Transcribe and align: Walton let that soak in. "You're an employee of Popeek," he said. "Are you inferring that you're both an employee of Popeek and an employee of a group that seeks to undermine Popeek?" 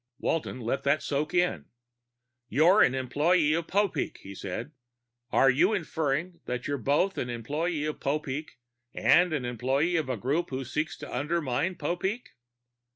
Walton 0.17 0.61
let 0.61 0.81
that 0.85 1.03
soak 1.03 1.31
in. 1.35 1.65
"You're 2.49 2.81
an 2.81 2.95
employee 2.95 3.53
of 3.53 3.67
Popeek," 3.67 4.17
he 4.17 4.33
said. 4.33 4.71
"Are 5.31 5.51
you 5.51 5.73
inferring 5.73 6.39
that 6.45 6.65
you're 6.65 6.79
both 6.79 7.19
an 7.19 7.29
employee 7.29 7.85
of 7.85 7.99
Popeek 7.99 8.57
and 8.95 9.31
an 9.31 9.45
employee 9.45 9.97
of 9.97 10.09
a 10.09 10.17
group 10.17 10.49
that 10.49 10.65
seeks 10.65 10.97
to 10.97 11.15
undermine 11.15 11.75
Popeek?" 11.75 12.29